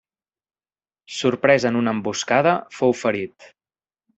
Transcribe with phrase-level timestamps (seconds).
[1.17, 3.51] Sorprès en una emboscada, fou ferit.